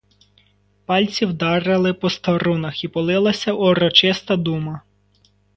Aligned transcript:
Пальці 0.85 1.25
вдарили 1.25 1.93
по 1.93 2.09
струнах 2.09 2.83
і 2.83 2.87
полилася 2.87 3.53
урочиста 3.53 4.35
дума. 4.35 4.81